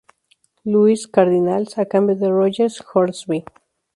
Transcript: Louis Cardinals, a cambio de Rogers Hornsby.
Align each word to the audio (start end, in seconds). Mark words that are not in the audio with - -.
Louis 0.65 1.05
Cardinals, 1.05 1.77
a 1.77 1.85
cambio 1.85 2.15
de 2.15 2.27
Rogers 2.31 2.81
Hornsby. 2.91 3.45